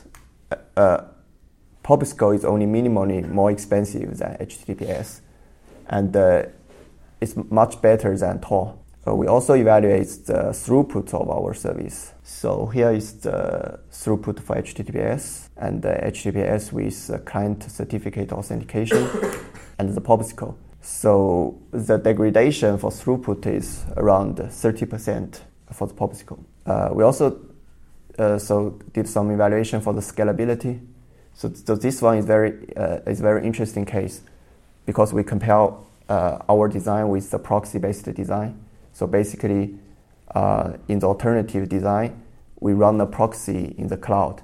[1.89, 5.21] uh, POPSICLE is only minimally more expensive than HTTPS,
[5.89, 6.43] and uh,
[7.21, 8.79] it's much better than Tor.
[9.07, 12.13] Uh, we also evaluate the throughput of our service.
[12.23, 19.09] So here is the throughput for HTTPS and the HTTPS with uh, client certificate authentication
[19.79, 20.59] and the POPSICLE.
[20.83, 25.41] So the degradation for throughput is around 30%
[25.73, 26.45] for the POPSICLE.
[26.67, 27.41] Uh, we also
[28.19, 30.81] uh, so did some evaluation for the scalability.
[31.39, 34.23] So, so this one is very uh, is very interesting case
[34.87, 35.71] because we compare
[36.09, 38.59] uh, our design with the proxy-based design.
[38.93, 39.79] So basically,
[40.35, 42.21] uh, in the alternative design,
[42.59, 44.43] we run a proxy in the cloud.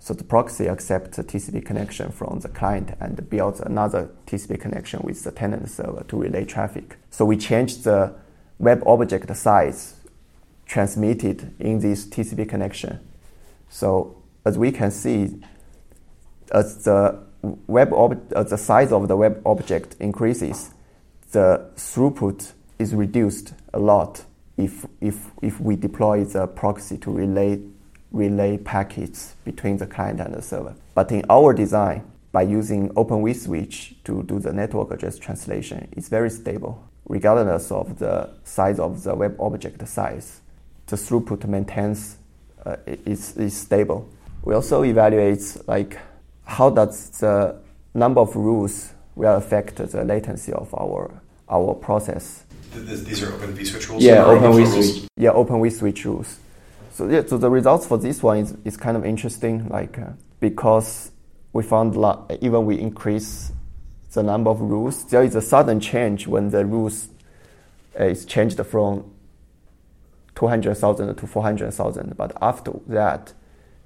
[0.00, 4.98] So the proxy accepts a TCP connection from the client and builds another TCP connection
[5.04, 6.96] with the tenant server to relay traffic.
[7.10, 8.14] So we change the
[8.58, 9.94] web object size
[10.66, 12.98] transmitted in this TCP connection.
[13.70, 15.40] So as we can see,
[16.52, 20.70] as the web ob- the size of the web object increases,
[21.32, 24.24] the throughput is reduced a lot
[24.56, 27.58] if, if, if we deploy the proxy to relay,
[28.10, 30.74] relay packets between the client and the server.
[30.94, 36.08] But in our design, by using Open vSwitch to do the network address translation, it's
[36.08, 36.82] very stable.
[37.08, 40.40] Regardless of the size of the web object size,
[40.86, 42.16] the throughput maintains
[42.64, 44.08] uh, is, is stable.
[44.44, 45.98] We also evaluate like
[46.44, 47.56] how does the
[47.94, 51.10] number of rules will affect the latency of our
[51.50, 52.44] our process.
[52.72, 54.02] Th- th- These are Open vSwitch rules.
[54.02, 54.72] Yeah, or Open flow vSwitch.
[54.74, 55.08] rules?
[55.16, 56.38] Yeah, Open vSwitch rules.
[56.94, 60.12] So yeah, so the results for this one is, is kind of interesting, like uh,
[60.40, 61.10] because
[61.52, 63.52] we found la- even we increase
[64.12, 67.08] the number of rules, there is a sudden change when the rules
[68.00, 69.04] uh, is changed from
[70.34, 72.16] 200,000 to 400,000.
[72.16, 73.32] But after that,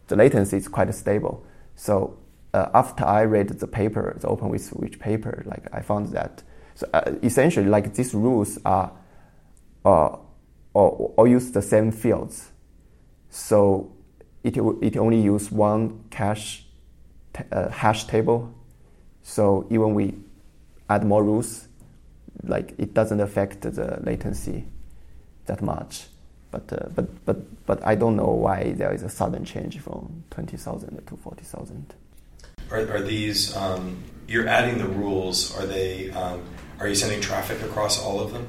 [0.08, 1.44] the latency is quite stable.
[1.74, 2.16] So
[2.56, 6.42] uh, after I read the paper, the Open vSwitch paper, like I found that
[6.74, 8.92] so uh, essentially like these rules are
[9.84, 10.16] uh,
[10.72, 12.50] or, or use the same fields.
[13.30, 13.92] So
[14.42, 16.66] it, it only use one cache
[17.52, 18.54] uh, hash table.
[19.22, 20.14] So even we
[20.88, 21.68] add more rules,
[22.42, 24.64] like it doesn't affect the latency
[25.44, 26.06] that much.
[26.50, 30.24] But, uh, but, but, but I don't know why there is a sudden change from
[30.30, 31.94] 20,000 to 40,000.
[32.70, 36.42] Are, are these, um, you're adding the rules, are they, um,
[36.80, 38.48] are you sending traffic across all of them?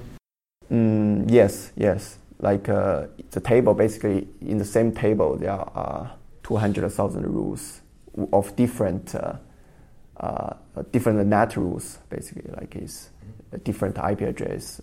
[0.72, 2.18] Mm, yes, yes.
[2.40, 6.12] Like uh, the table, basically, in the same table, there are
[6.44, 7.82] 200,000 rules
[8.34, 9.34] of different, uh,
[10.20, 10.54] uh,
[10.92, 13.10] different NAT rules, basically, like it's
[13.52, 14.82] a different IP address.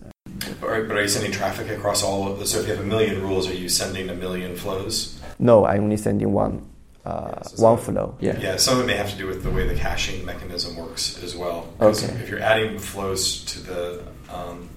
[0.61, 2.83] But are, but are you sending traffic across all of the, so if you have
[2.83, 5.19] a million rules, are you sending a million flows?
[5.39, 6.65] No, I'm only sending one,
[7.05, 8.15] uh, Yeah, so one some- flow.
[8.19, 11.21] Yeah, some of it may have to do with the way the caching mechanism works
[11.23, 11.67] as well.
[11.79, 12.07] Okay.
[12.23, 14.69] If you're adding flows to the um,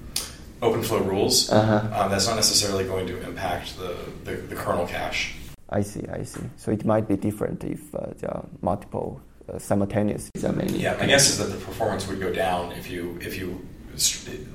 [0.63, 1.81] open flow rules, Uh-huh.
[2.03, 5.35] um, that's not necessarily going to impact the, the, the kernel cache.
[5.71, 6.41] I see, I see.
[6.57, 9.21] So it might be different if uh, there are multiple
[9.53, 10.31] uh, simultaneous.
[10.35, 13.61] These Yeah, my guess is that the performance would go down if you if you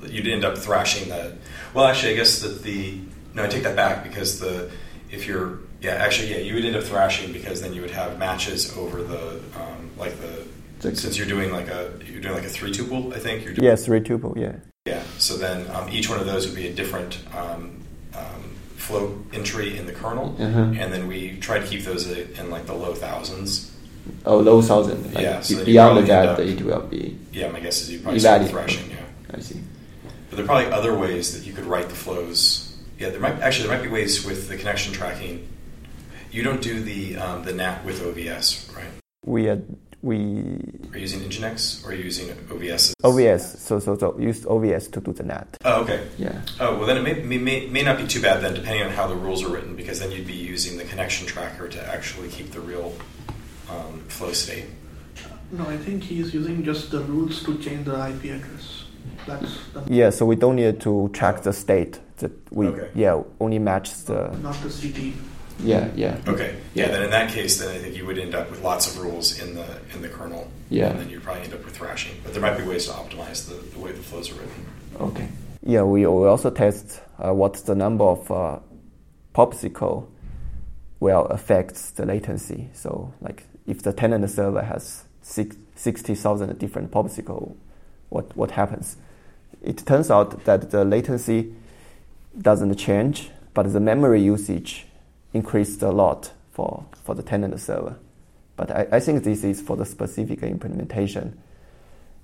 [0.10, 1.34] you'd end up thrashing that.
[1.74, 3.00] Well, actually, I guess that the
[3.36, 4.72] no, I take that back because the
[5.12, 8.18] if you're yeah, actually yeah, you would end up thrashing because then you would have
[8.18, 10.48] matches over the um, like the
[10.80, 13.14] The- since you're doing like a you're doing like a three tuple.
[13.14, 14.54] I think you're doing Yes, three tuple, yeah.
[14.86, 15.04] yeah.
[15.18, 17.82] So then um, each one of those would be a different um,
[18.16, 18.42] um,
[18.78, 20.60] flow entry in the kernel, Uh-huh.
[20.82, 23.70] and then we try to keep those in like the low thousands.
[24.26, 25.14] Oh, low thousand.
[25.14, 27.18] Like Yeah, so beyond that, up- it will be.
[27.34, 28.90] Yeah, my guess is you probably start thrashing.
[28.90, 28.98] Yeah.
[29.38, 29.60] I see.
[30.30, 32.74] But there are probably other ways that you could write the flows.
[33.00, 35.48] Yeah, there might actually there might be ways with the connection tracking.
[36.34, 38.88] You don't do the um, the NAT with OVS, right?
[39.24, 39.62] We are,
[40.02, 40.18] we
[40.92, 42.94] Are you using Nginx or are you using OVS?
[43.04, 43.58] OVS.
[43.60, 45.58] So so so use OVS to do the NAT.
[45.64, 46.08] Oh, okay.
[46.18, 46.42] Yeah.
[46.60, 49.06] Oh, well, then it may, may, may not be too bad then, depending on how
[49.06, 52.52] the rules are written, because then you'd be using the connection tracker to actually keep
[52.52, 52.94] the real
[53.70, 54.66] um, flow state.
[55.52, 58.86] No, I think he's using just the rules to change the IP address.
[59.28, 62.00] That's the, Yeah, so we don't need to track the state.
[62.18, 62.90] That we Okay.
[62.96, 65.14] yeah only match the not the CT.
[65.64, 65.90] Yeah.
[65.96, 66.18] Yeah.
[66.28, 66.56] Okay.
[66.74, 66.86] Yeah.
[66.86, 66.92] Yeah.
[66.92, 69.40] Then in that case, then I think you would end up with lots of rules
[69.40, 70.50] in the in the kernel.
[70.70, 70.90] Yeah.
[70.90, 72.20] And then you'd probably end up with thrashing.
[72.24, 74.66] But there might be ways to optimize the, the way the flows are written.
[75.00, 75.28] Okay.
[75.66, 78.60] yeah we, we also test uh, what the number of uh,
[79.34, 80.08] POPSICLE
[81.00, 82.70] will affect the latency.
[82.74, 87.56] So like if the tenant server has six, 60,000 different POPSICLE,
[88.10, 88.98] what what happens?
[89.62, 91.54] It turns out that the latency
[92.40, 94.86] doesn't change, but the memory usage
[95.34, 97.98] increased a lot for, for the tenant server.
[98.56, 101.40] But I, I think this is for the specific implementation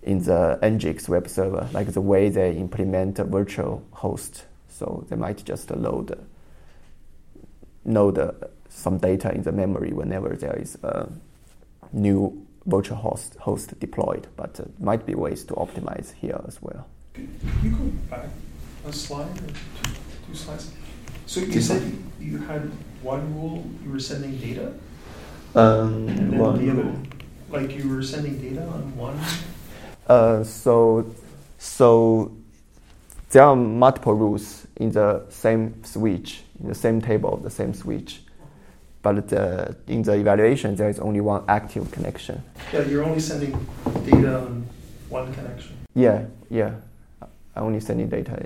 [0.04, 4.46] in the Nginx web server, like the way they implement a virtual host.
[4.70, 6.18] So they might just load
[7.86, 8.32] load uh,
[8.70, 11.10] some data in the memory whenever there is a
[11.92, 14.28] new virtual host host deployed.
[14.38, 16.88] But uh, might be ways to optimize here as well.
[17.14, 17.28] Can
[17.64, 18.30] you go back
[18.86, 19.92] a slide or two,
[20.28, 20.72] two slides?
[21.26, 21.82] So you said
[22.20, 24.74] you had one rule, you were sending data,
[25.56, 26.94] Um, and then one the other,
[27.50, 29.20] like you were sending data on one.
[30.08, 31.06] Uh, so,
[31.58, 32.32] so
[33.32, 38.22] there are multiple rules in the same switch, in the same table the same switch.
[39.02, 42.44] But the, in the evaluation, there is only one active connection.
[42.74, 43.52] Yeah, you're only sending
[44.06, 44.66] data on
[45.08, 45.78] one connection.
[45.96, 46.74] Yeah, yeah.
[47.56, 48.46] I only sending data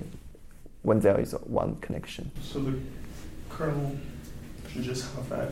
[0.84, 2.30] when there is one connection.
[2.42, 2.78] So the
[3.50, 3.98] kernel
[4.74, 5.52] should just have that.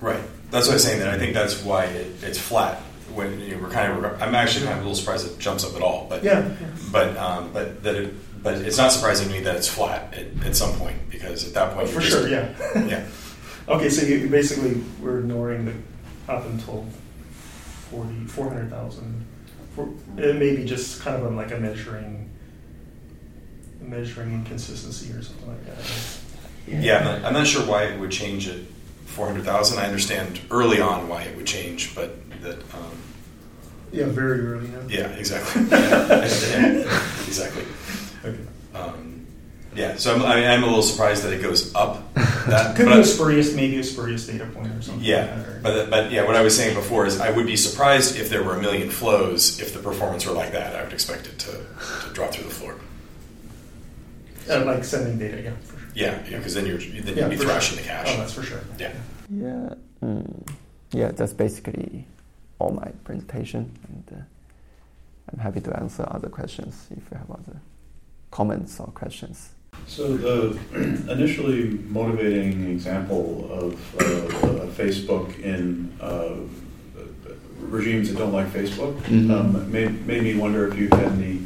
[0.00, 0.20] Right.
[0.50, 0.98] That's what I was saying.
[1.00, 2.78] That I think that's why it, it's flat.
[3.14, 5.64] When you know, we're kind of, I'm actually kind of a little surprised it jumps
[5.64, 6.06] up at all.
[6.08, 6.48] But Yeah.
[6.90, 10.46] but um, but that it, but it's not surprising to me that it's flat at,
[10.46, 12.52] at some point because at that point For you're sure, yeah.
[12.86, 13.06] yeah
[13.68, 15.74] Okay, so you basically we're ignoring the
[16.32, 16.84] up until
[17.90, 19.26] 40, 400,000.
[19.76, 22.28] For, it may be just kind of a, like a measuring,
[23.80, 26.18] measuring inconsistency or something like that.
[26.66, 26.98] Yeah.
[26.98, 28.60] I'm not, I'm not sure why it would change at
[29.06, 29.78] four hundred thousand.
[29.78, 32.96] I understand early on why it would change, but that um,
[33.92, 34.68] Yeah, very early.
[34.88, 35.08] Yeah.
[35.08, 36.22] yeah exactly Yeah,
[37.26, 37.64] exactly.
[38.24, 38.38] Okay.
[38.74, 39.26] Um,
[39.74, 42.12] yeah, so I'm, I, I'm a little surprised that it goes up.
[42.14, 45.02] That, Could but be a spurious, maybe a spurious data point or something.
[45.02, 47.56] Yeah, like that, but but yeah, what I was saying before is I would be
[47.56, 50.76] surprised if there were a million flows if the performance were like that.
[50.76, 52.76] I would expect it to, to drop through the floor.
[54.50, 56.08] Uh, like sending data, yeah, for sure.
[56.30, 57.82] Yeah, because then you're then Yeah, you'd be thrashing sure.
[57.82, 58.08] the cache.
[58.08, 58.60] Oh, that's for sure.
[58.78, 58.92] yeah.
[59.30, 60.48] Yeah, mm,
[60.92, 61.10] yeah.
[61.12, 62.04] That's basically
[62.58, 64.22] all my presentation, and uh,
[65.32, 67.60] I'm happy to answer other questions if you have other
[68.30, 69.50] comments or questions.
[69.86, 70.58] So the
[71.10, 76.34] initially motivating example of uh, Facebook in uh,
[77.60, 79.30] regimes that don't like Facebook Mhm.
[79.30, 81.40] um, made, made me wonder if you had any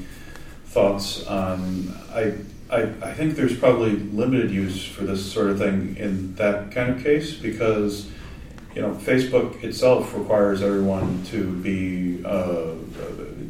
[0.67, 1.95] thoughts on.
[2.13, 2.33] I,
[2.71, 6.91] I I think there's probably limited use for this sort of thing in that kind
[6.91, 8.09] of case because
[8.75, 12.23] you know Facebook itself requires everyone to be.
[12.25, 12.73] Uh,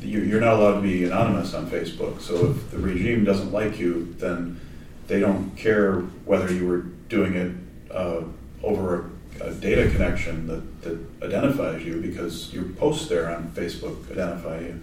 [0.03, 2.21] you- you're not allowed to be anonymous on Facebook.
[2.21, 4.61] So if the regime doesn't like you, then
[5.09, 7.51] they don't care whether you were doing it
[7.91, 8.21] uh,
[8.63, 9.07] over
[9.41, 14.61] a, a data connection that, that identifies you because your posts there on Facebook identify
[14.61, 14.81] you.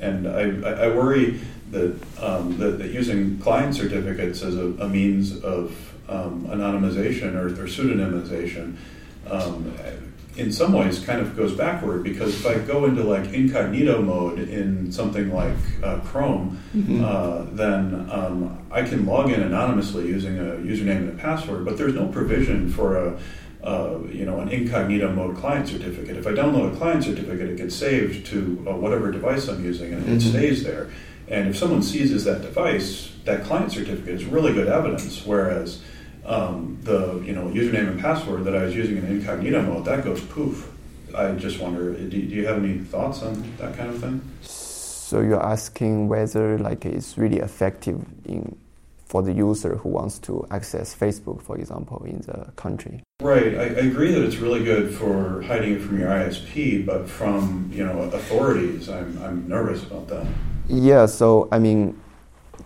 [0.00, 1.40] And I I worry
[1.74, 7.48] that, um, that, that using client certificates as a, a means of um, anonymization or,
[7.48, 8.76] or pseudonymization
[9.30, 9.74] um,
[10.36, 14.38] in some ways kind of goes backward because if I go into like incognito mode
[14.38, 17.02] in something like uh, Chrome, Mhm.
[17.04, 21.78] uh, then um, I can log in anonymously using a username and a password, but
[21.78, 23.18] there's no provision for a
[23.62, 26.16] uh, you know an incognito mode client certificate.
[26.18, 29.94] If I download a client certificate, it gets saved to uh, whatever device I'm using,
[29.94, 30.30] and it Mhm.
[30.30, 30.88] stays there.
[31.28, 35.24] And if someone seizes that device, that client certificate is really good evidence.
[35.24, 35.80] Whereas
[36.24, 40.04] um, the you know username and password that I was using in incognito mode that
[40.04, 40.70] goes poof.
[41.14, 44.20] I just wonder, do, do you have any thoughts on that kind of thing?
[44.42, 48.56] So you're asking whether like it's really effective in
[49.06, 53.00] for the user who wants to access Facebook, for example, in the country.
[53.20, 53.54] Right.
[53.54, 57.70] I, I agree that it's really good for hiding it from your ISP, but from
[57.72, 60.26] you know authorities, I'm, I'm nervous about that.
[60.68, 62.00] Yeah, so I mean,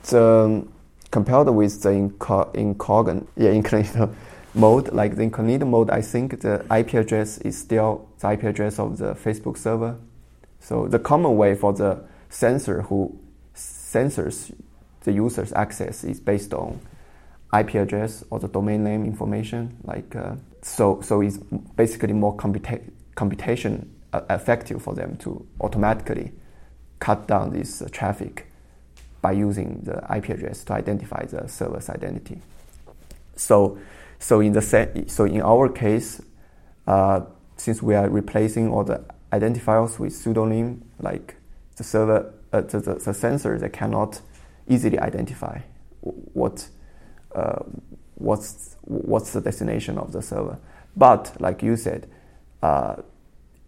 [0.05, 0.67] the
[1.11, 4.15] compared with the inco- incogn- yeah, incognito,
[4.55, 8.79] mode, like the incognito mode, I think the IP address is still the IP address
[8.79, 9.97] of the Facebook server.
[10.61, 13.19] So the common way for the censor who
[13.55, 14.53] censors
[15.03, 16.81] the user's access is based on
[17.59, 19.77] IP address or the domain name information.
[19.85, 21.39] Like uh, so, so it's
[21.77, 26.33] basically more computa- computation uh, effective for them to automatically
[26.99, 28.47] cut down this traffic
[29.21, 32.41] by using the IP address to identify the server's identity.
[33.37, 33.79] So,
[34.19, 36.23] so in the se- so in our case,
[36.87, 37.23] uh,
[37.57, 41.37] since we are replacing all the identifiers with pseudonym, like
[41.77, 44.21] the server, uh, the, the, the censor, they cannot
[44.69, 45.61] easily identify
[46.01, 46.69] what
[47.35, 47.63] uh,
[48.15, 50.59] what's what's the destination of the server.
[50.97, 52.09] But like you said,
[52.63, 52.97] uh,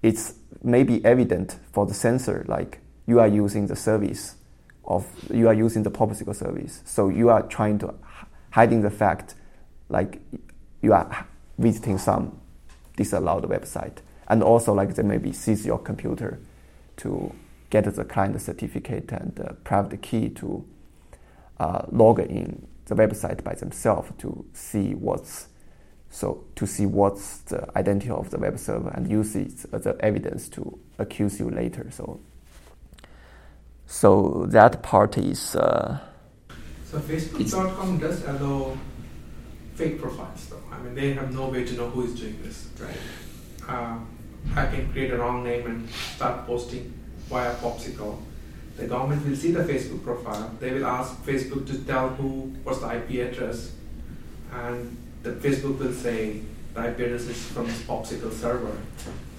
[0.02, 4.36] it's maybe evident for the censor, like you are using the service
[4.84, 7.92] of you are using the POPSICLE service, so you are trying to
[8.52, 9.34] hiding the fact,
[9.88, 10.20] like
[10.80, 11.26] you are
[11.58, 12.40] visiting some
[12.96, 13.98] disallowed website,
[14.28, 16.38] and also like they maybe seize your computer
[16.98, 17.32] to
[17.70, 20.64] get the client certificate and uh, private key to
[21.58, 25.48] uh, log in the website by themselves to see what's
[26.10, 30.48] so to see what's the identity of the web server and use it as evidence
[30.48, 31.88] to accuse you later.
[31.90, 32.20] So
[33.90, 35.56] so that part is.
[35.56, 35.98] Uh,
[36.84, 38.78] so Facebook.com does allow
[39.74, 40.62] fake profiles, though.
[40.70, 42.96] I mean, they have no way to know who is doing this, right?
[43.68, 43.98] Uh,
[44.54, 46.94] I can create a wrong name and start posting
[47.28, 48.22] via POPSICLE.
[48.76, 50.50] the government will see the Facebook profile.
[50.60, 53.72] They will ask Facebook to tell who was the IP address,
[54.52, 56.42] and the Facebook will say
[56.74, 58.76] the IP address is from this POPSICLE server.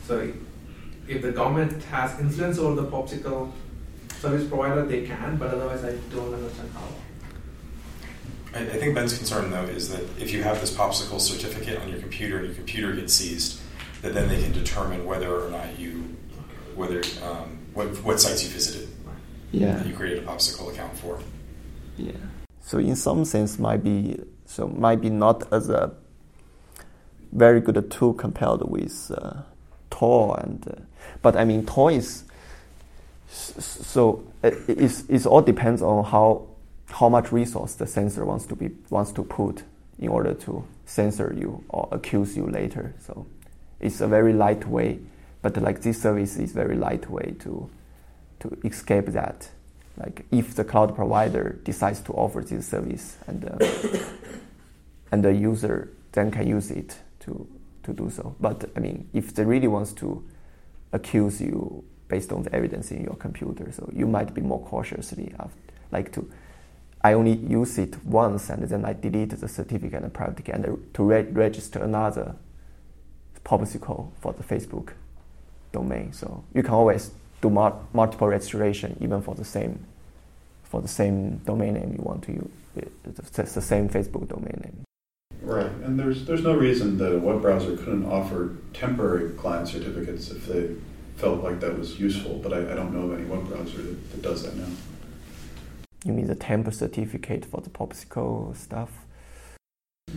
[0.06, 0.32] So
[1.08, 3.52] if the government has influence over the POPSICLE
[4.22, 6.88] service provider, they can, but otherwise, I don't understand how.
[8.54, 11.90] I, I think Ben's concern, though, is that if you have this POPSICLE certificate on
[11.90, 13.60] your computer and your computer gets seized,
[14.04, 16.16] that then they can determine whether or not you,
[16.76, 18.90] whether um, what, what sites you visited
[19.52, 19.78] yeah.
[19.78, 21.20] that you created a POPSICLE account for.
[21.98, 22.12] Yeah.
[22.62, 25.94] So in some sense, might be so might be not as a
[27.32, 29.42] very good tool compared with uh,
[29.90, 30.82] Tor and, uh,
[31.22, 32.26] but I mean Tor is
[33.32, 36.48] so it, it's, it all depends on how
[36.90, 39.64] how much resource the censor wants to be wants to put
[40.00, 42.94] in order to censor you or accuse you later.
[43.00, 43.26] So
[43.80, 45.00] it's a very light way,
[45.42, 47.70] but like this service is very light way to
[48.42, 49.50] to escape that.
[49.98, 53.66] Like if the cloud provider decides to offer this service and uh,
[55.12, 57.48] and the user then can use it to
[57.84, 58.36] to do so.
[58.40, 60.24] But I mean, if they really wants to
[60.92, 65.34] accuse you based on the evidence in your computer, so you might be more cautiously
[65.92, 66.30] like to.
[67.04, 70.64] I only use it once and then I delete the certificate and private key and
[70.96, 72.36] to re- register another
[73.44, 74.90] POPSICLE for the Facebook
[75.72, 76.14] domain.
[76.14, 79.74] So you can always do mul- multiple registration even for the same
[80.72, 82.52] for the same domain name you want to use.
[82.78, 84.78] Uh, it's the same Facebook domain name.
[85.42, 88.42] Right, and there's there's no reason that a web browser couldn't offer
[88.74, 90.64] temporary client certificates if they
[91.22, 92.40] felt like that was useful.
[92.44, 94.72] But I, I don't know of any web browser that, that does that now.
[96.04, 98.90] You mean the temp certificate for the POPSICLE stuff?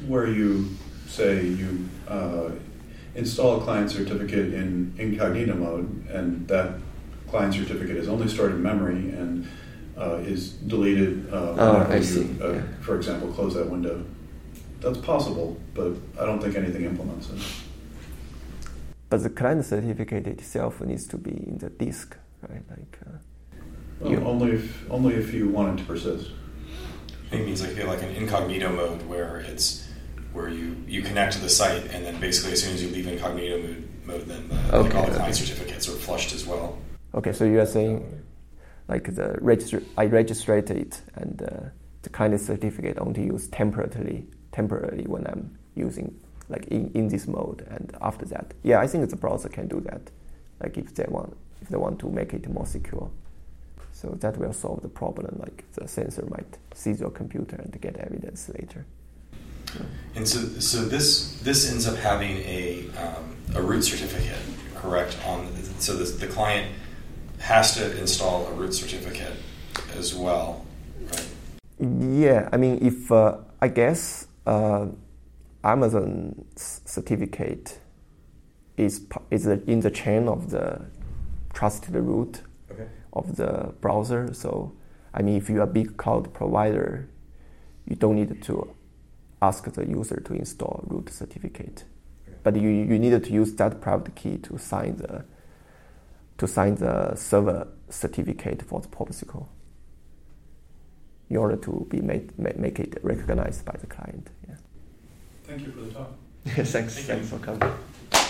[0.09, 0.71] Where you
[1.07, 2.51] say you uh,
[3.15, 6.77] install a client certificate in incognito mode, and that
[7.29, 9.47] client certificate is only stored in memory and
[9.99, 12.63] uh, is deleted uh, Oh, whenever I you, see, uh, yeah.
[12.81, 14.05] for example, close that window.
[14.81, 17.41] That's possible, but I don't think anything implements it.
[19.15, 22.17] But the client certificate itself needs to be in the disk,
[22.49, 22.65] right?
[22.69, 23.19] Like, uh,
[24.01, 26.33] Well, only if only if you want it to persist.
[27.31, 29.87] It means like like an incognito mode where it's
[30.33, 33.07] where you, you connect to the site and then basically as soon as you leave
[33.07, 35.33] incognito mode, mode then the, like all the client okay.
[35.33, 36.77] certificates are flushed as well.
[37.15, 37.95] okay, so you are saying
[38.89, 41.69] like the register, I registered it and uh,
[42.03, 47.67] the client certificate only use temporarily, temporarily when I'm using like in, in this mode
[47.71, 50.03] and after that, yeah, I think the browser can do that.
[50.63, 53.11] Like if they want, if they want to make it more secure.
[53.93, 55.37] So that will solve the problem.
[55.39, 58.85] Like the censor might seize your computer and get evidence later.
[60.15, 64.39] And so, so this this ends up having a um, a root certificate,
[64.77, 65.17] correct?
[65.27, 66.71] On so the, the client
[67.39, 69.35] has to install a root certificate
[69.97, 70.65] as well,
[71.11, 71.29] right?
[71.81, 74.87] Yeah, I mean, if uh, I guess uh,
[75.65, 77.79] Amazon certificate
[78.77, 80.81] is is in the chain of the
[81.53, 82.89] trusted root Okay.
[83.13, 84.35] of the browser.
[84.35, 84.73] So,
[85.13, 87.09] I mean, if you're a big cloud provider,
[87.87, 88.75] you don't need to
[89.41, 91.85] ask the user to install root certificate.
[92.43, 95.25] But you, you needed to use that private key to sign the
[96.39, 99.49] to sign the server certificate for the POPSICLE
[101.31, 104.31] in order to be made, make it recognized by the client.
[104.49, 104.57] Yeah.
[105.45, 106.13] Thank you for the talk.
[106.45, 107.39] thanks, Thank thanks you.
[107.39, 108.24] for coming.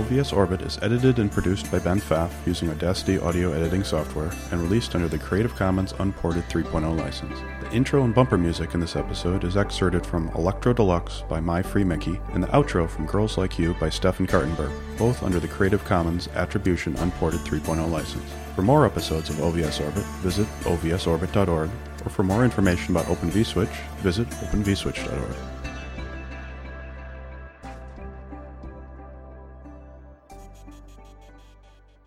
[0.00, 4.62] OVS Orbit is edited and produced by Ben Pfaff using Audacity audio editing software and
[4.62, 7.38] released under the Creative Commons Unported 3.0 license.
[7.60, 11.60] The intro and bumper music in this episode is excerpted from Electro Deluxe by My
[11.60, 15.48] Free Mickey and the outro from Girls Like You by Stefan Kartenberg, both under the
[15.48, 18.32] Creative Commons Attribution Unported 3.0 license.
[18.56, 21.68] For more episodes of OVS Orbit, visit ovsorbit.org,
[22.06, 25.49] or for more information about Open vSwitch, visit openvswitch.org.